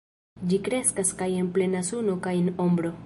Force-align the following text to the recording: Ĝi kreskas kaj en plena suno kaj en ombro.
Ĝi 0.53 0.57
kreskas 0.67 1.11
kaj 1.19 1.27
en 1.43 1.51
plena 1.59 1.83
suno 1.91 2.17
kaj 2.29 2.35
en 2.41 2.51
ombro. 2.67 2.93